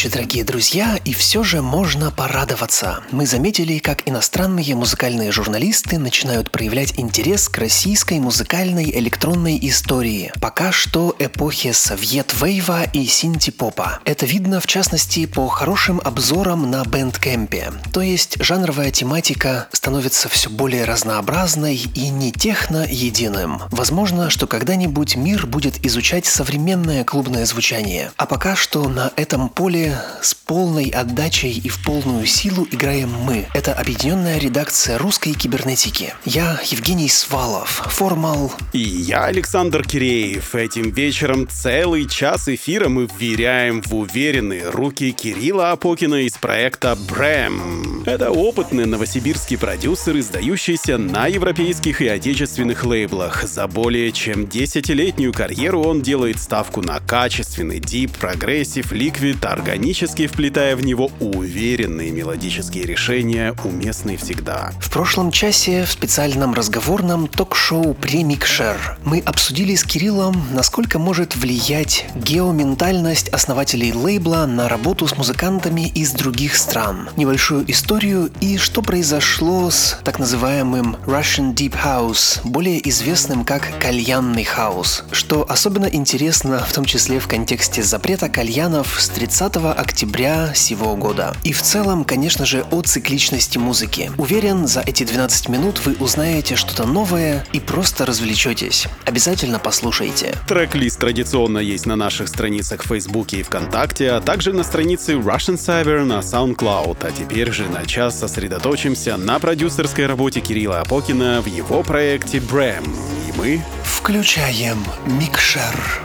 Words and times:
Ночи, 0.00 0.08
дорогие 0.08 0.44
друзья, 0.44 0.98
и 1.04 1.12
все 1.12 1.42
же 1.42 1.60
можно 1.60 2.10
порадоваться. 2.10 3.00
Мы 3.10 3.26
заметили, 3.26 3.78
как 3.80 4.08
иностранные 4.08 4.74
музыкальные 4.74 5.30
журналисты 5.30 5.98
начинают 5.98 6.50
проявлять 6.50 6.98
интерес 6.98 7.50
к 7.50 7.58
российской 7.58 8.18
музыкальной 8.18 8.90
электронной 8.92 9.58
истории. 9.60 10.32
Пока 10.40 10.72
что 10.72 11.14
эпохи 11.18 11.72
совет-вейва 11.72 12.84
и 12.84 13.04
синти-попа. 13.04 13.98
Это 14.06 14.24
видно, 14.24 14.60
в 14.60 14.66
частности, 14.66 15.26
по 15.26 15.48
хорошим 15.48 16.00
обзорам 16.02 16.70
на 16.70 16.82
бэндкэмпе. 16.84 17.70
То 17.92 18.00
есть 18.00 18.42
жанровая 18.42 18.90
тематика 18.92 19.68
становится 19.70 20.30
все 20.30 20.48
более 20.48 20.84
разнообразной 20.84 21.76
и 21.76 22.08
не 22.08 22.32
техно-единым. 22.32 23.64
Возможно, 23.70 24.30
что 24.30 24.46
когда-нибудь 24.46 25.16
мир 25.16 25.46
будет 25.46 25.84
изучать 25.84 26.24
современное 26.24 27.04
клубное 27.04 27.44
звучание. 27.44 28.12
А 28.16 28.24
пока 28.24 28.56
что 28.56 28.88
на 28.88 29.12
этом 29.16 29.50
поле 29.50 29.89
с 30.22 30.34
полной 30.34 30.90
отдачей 30.90 31.52
и 31.52 31.68
в 31.68 31.82
полную 31.84 32.26
силу 32.26 32.66
играем 32.70 33.10
мы. 33.10 33.46
Это 33.54 33.72
объединенная 33.72 34.38
редакция 34.38 34.98
русской 34.98 35.32
кибернетики. 35.32 36.14
Я 36.24 36.60
Евгений 36.64 37.08
Свалов, 37.08 37.86
формал... 37.90 38.52
И 38.72 38.78
я 38.78 39.24
Александр 39.24 39.82
Киреев. 39.82 40.54
Этим 40.54 40.90
вечером 40.90 41.48
целый 41.48 42.08
час 42.08 42.48
эфира 42.48 42.88
мы 42.88 43.06
вверяем 43.06 43.82
в 43.82 43.94
уверенные 43.94 44.68
руки 44.70 45.12
Кирилла 45.12 45.72
Апокина 45.72 46.26
из 46.26 46.32
проекта 46.34 46.96
Брэм. 47.08 48.04
Это 48.06 48.30
опытный 48.30 48.86
новосибирский 48.86 49.58
продюсер, 49.58 50.18
издающийся 50.18 50.98
на 50.98 51.26
европейских 51.26 52.00
и 52.00 52.08
отечественных 52.08 52.84
лейблах. 52.84 53.44
За 53.44 53.66
более 53.66 54.12
чем 54.12 54.48
десятилетнюю 54.48 55.32
карьеру 55.32 55.82
он 55.82 56.02
делает 56.02 56.40
ставку 56.40 56.82
на 56.82 57.00
качественный 57.00 57.80
deep, 57.80 58.12
progressive, 58.16 58.92
liquid, 58.92 59.44
органически 59.80 60.26
вплетая 60.26 60.76
в 60.76 60.84
него 60.84 61.10
уверенные 61.20 62.10
мелодические 62.10 62.84
решения, 62.84 63.54
уместные 63.64 64.18
всегда. 64.18 64.72
В 64.78 64.90
прошлом 64.90 65.30
часе 65.30 65.86
в 65.86 65.90
специальном 65.90 66.52
разговорном 66.52 67.26
ток-шоу 67.26 67.94
«Премикшер» 67.94 68.98
мы 69.04 69.20
обсудили 69.20 69.74
с 69.74 69.84
Кириллом, 69.84 70.36
насколько 70.52 70.98
может 70.98 71.34
влиять 71.34 72.04
геоментальность 72.14 73.30
основателей 73.30 73.94
лейбла 73.94 74.44
на 74.44 74.68
работу 74.68 75.08
с 75.08 75.16
музыкантами 75.16 75.88
из 75.88 76.12
других 76.12 76.58
стран, 76.58 77.08
небольшую 77.16 77.64
историю 77.70 78.30
и 78.42 78.58
что 78.58 78.82
произошло 78.82 79.70
с 79.70 79.98
так 80.04 80.18
называемым 80.18 80.96
Russian 81.06 81.54
Deep 81.54 81.74
House, 81.82 82.40
более 82.44 82.86
известным 82.90 83.46
как 83.46 83.78
кальянный 83.78 84.44
хаус, 84.44 85.04
что 85.10 85.46
особенно 85.48 85.86
интересно 85.86 86.58
в 86.68 86.72
том 86.74 86.84
числе 86.84 87.18
в 87.18 87.28
контексте 87.28 87.82
запрета 87.82 88.28
кальянов 88.28 89.00
с 89.00 89.08
30 89.08 89.56
октября 89.68 90.54
сего 90.54 90.96
года. 90.96 91.36
И 91.44 91.52
в 91.52 91.62
целом, 91.62 92.04
конечно 92.04 92.46
же, 92.46 92.64
о 92.70 92.82
цикличности 92.82 93.58
музыки. 93.58 94.10
Уверен, 94.16 94.66
за 94.66 94.80
эти 94.80 95.04
12 95.04 95.48
минут 95.48 95.84
вы 95.84 95.94
узнаете 96.00 96.56
что-то 96.56 96.86
новое 96.86 97.44
и 97.52 97.60
просто 97.60 98.06
развлечетесь. 98.06 98.86
Обязательно 99.04 99.58
послушайте. 99.58 100.34
Трек-лист 100.48 100.98
традиционно 100.98 101.58
есть 101.58 101.86
на 101.86 101.96
наших 101.96 102.28
страницах 102.28 102.82
в 102.82 102.88
Фейсбуке 102.88 103.40
и 103.40 103.42
ВКонтакте, 103.42 104.12
а 104.12 104.20
также 104.20 104.52
на 104.52 104.64
странице 104.64 105.12
Russian 105.12 105.56
Cyber 105.56 106.04
на 106.04 106.20
SoundCloud. 106.20 106.98
А 107.06 107.10
теперь 107.12 107.52
же 107.52 107.68
на 107.68 107.84
час 107.86 108.18
сосредоточимся 108.18 109.16
на 109.16 109.38
продюсерской 109.38 110.06
работе 110.06 110.40
Кирилла 110.40 110.80
Апокина 110.80 111.40
в 111.42 111.46
его 111.46 111.82
проекте 111.82 112.38
Bram. 112.38 112.88
И 113.28 113.32
мы 113.36 113.62
включаем 113.84 114.78
микшер. 115.06 116.00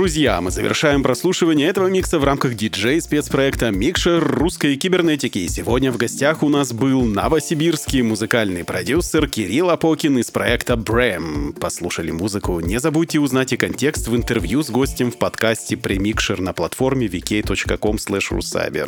Друзья, 0.00 0.40
мы 0.40 0.50
завершаем 0.50 1.02
прослушивание 1.02 1.68
этого 1.68 1.88
микса 1.88 2.18
в 2.18 2.24
рамках 2.24 2.54
диджей-спецпроекта 2.54 3.70
«Микшер 3.70 4.24
русской 4.24 4.76
кибернетики». 4.76 5.36
И 5.36 5.48
сегодня 5.48 5.92
в 5.92 5.98
гостях 5.98 6.42
у 6.42 6.48
нас 6.48 6.72
был 6.72 7.02
новосибирский 7.02 8.00
музыкальный 8.00 8.64
продюсер 8.64 9.28
Кирилл 9.28 9.68
Апокин 9.68 10.16
из 10.16 10.30
проекта 10.30 10.76
Брэм. 10.76 11.52
Послушали 11.52 12.12
музыку? 12.12 12.60
Не 12.60 12.80
забудьте 12.80 13.20
узнать 13.20 13.52
и 13.52 13.58
контекст 13.58 14.08
в 14.08 14.16
интервью 14.16 14.62
с 14.62 14.70
гостем 14.70 15.12
в 15.12 15.18
подкасте 15.18 15.76
«Премикшер» 15.76 16.40
на 16.40 16.54
платформе 16.54 17.06
vk.com. 17.06 17.98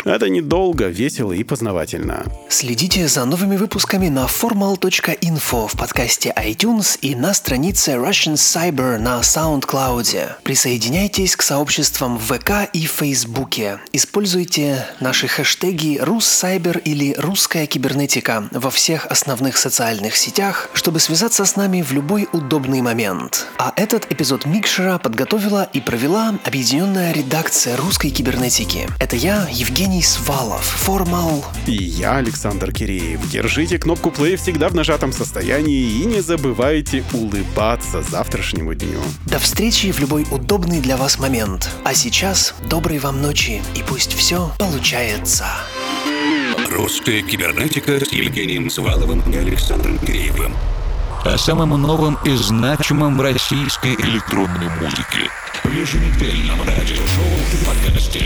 Это 0.07 0.29
недолго, 0.31 0.87
весело 0.87 1.33
и 1.33 1.45
познавательно. 1.45 2.25
Следите 2.49 3.07
за 3.07 3.27
новыми 3.27 3.59
выпусками 3.59 4.09
на 4.09 4.25
formal.info 4.25 5.69
в 5.69 5.77
подкасте 5.77 6.33
iTunes 6.39 6.99
и 7.03 7.15
на 7.15 7.35
странице 7.35 7.97
Russian 7.97 8.37
Cyber 8.37 8.97
на 8.97 9.21
SoundCloud. 9.21 10.37
Присоединяйтесь 10.43 11.02
к 11.09 11.43
сообществам 11.43 12.17
в 12.17 12.33
ВК 12.33 12.71
и 12.73 12.87
Фейсбуке. 12.87 13.81
Используйте 13.93 14.87
наши 15.01 15.27
хэштеги 15.27 15.99
«Руссайбер» 16.01 16.79
или 16.79 17.13
«Русская 17.19 17.67
кибернетика» 17.67 18.49
во 18.53 18.71
всех 18.71 19.07
основных 19.07 19.57
социальных 19.57 20.15
сетях, 20.15 20.71
чтобы 20.75 21.01
связаться 21.01 21.45
с 21.45 21.57
нами 21.57 21.83
в 21.83 21.93
любой 21.93 22.29
удобный 22.33 22.83
момент. 22.83 23.49
А 23.59 23.73
этот 23.75 24.13
эпизод 24.13 24.47
Микшера 24.47 24.99
подготовила 24.99 25.69
и 25.73 25.81
провела 25.81 26.39
объединенная 26.45 27.13
редакция 27.13 27.77
русской 27.77 28.11
кибернетики. 28.11 28.89
Это 29.01 29.17
я, 29.17 29.49
Евгений 29.51 30.05
Свалов, 30.05 30.65
Формал. 30.65 31.45
И 31.67 31.73
я, 31.73 32.19
Александр 32.19 32.71
Киреев. 32.73 33.29
Держите 33.29 33.77
кнопку 33.79 34.11
play 34.11 34.37
всегда 34.37 34.69
в 34.69 34.75
нажатом 34.77 35.13
состоянии 35.13 36.01
и 36.01 36.05
не 36.05 36.21
забывайте 36.21 37.03
улыбаться 37.13 38.03
завтрашнему 38.03 38.75
дню. 38.75 39.01
До 39.27 39.41
встречи 39.41 39.91
в 39.91 39.99
любой 39.99 40.25
удобный 40.31 40.81
для 40.81 40.91
вас 40.97 41.18
момент. 41.18 41.70
А 41.84 41.95
сейчас 41.95 42.55
доброй 42.68 42.99
вам 42.99 43.22
ночи 43.22 43.62
и 43.74 43.82
пусть 43.82 44.12
все 44.14 44.53
получается. 44.59 45.47
Русская 46.70 47.22
кибернетика 47.22 48.05
с 48.05 48.12
Евгением 48.12 48.70
Сваловым 48.70 49.20
и 49.30 49.36
Александром 49.36 49.99
Киреевым. 49.99 50.55
О 51.24 51.36
самом 51.38 51.80
новом 51.80 52.18
и 52.24 52.34
значимом 52.34 53.20
российской 53.20 53.95
электронной 53.95 54.68
музыке. 54.80 55.30
В 55.62 55.70
еженедельном 55.70 56.61
радиошоу 56.62 57.05
в 57.53 57.66
подкасте. 57.66 58.24